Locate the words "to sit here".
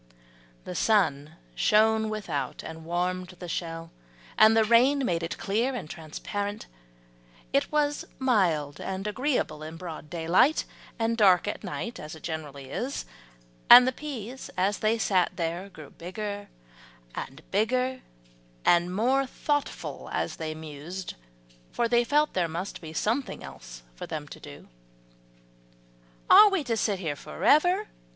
26.63-27.15